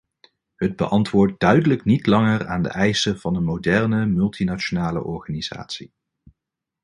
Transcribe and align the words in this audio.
Het 0.55 0.75
beantwoordt 0.75 1.39
duidelijk 1.39 1.85
niet 1.85 2.05
langer 2.07 2.47
aan 2.47 2.61
de 2.61 2.69
eisen 2.69 3.19
van 3.19 3.35
een 3.35 3.43
moderne, 3.43 4.05
multinationale 4.05 5.03
organisatie. 5.03 5.93